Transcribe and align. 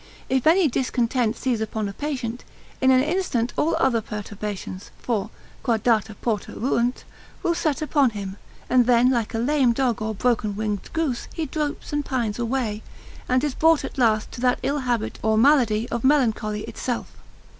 If 0.29 0.47
any 0.47 0.67
discontent 0.67 1.35
seize 1.37 1.61
upon 1.61 1.87
a 1.87 1.93
patient, 1.93 2.43
in 2.81 2.89
an 2.89 3.03
instant 3.03 3.53
all 3.55 3.75
other 3.75 4.01
perturbations 4.01 4.89
(for—qua 4.97 5.77
data 5.77 6.15
porta 6.15 6.53
ruunt) 6.53 7.03
will 7.43 7.53
set 7.53 7.83
upon 7.83 8.09
him, 8.09 8.37
and 8.67 8.87
then 8.87 9.11
like 9.11 9.35
a 9.35 9.37
lame 9.37 9.73
dog 9.73 10.01
or 10.01 10.15
broken 10.15 10.55
winged 10.55 10.91
goose 10.93 11.27
he 11.35 11.45
droops 11.45 11.93
and 11.93 12.03
pines 12.03 12.39
away, 12.39 12.81
and 13.29 13.43
is 13.43 13.53
brought 13.53 13.85
at 13.85 13.99
last 13.99 14.31
to 14.31 14.41
that 14.41 14.57
ill 14.63 14.79
habit 14.79 15.19
or 15.21 15.37
malady 15.37 15.87
of 15.91 16.03
melancholy 16.03 16.63
itself. 16.63 17.11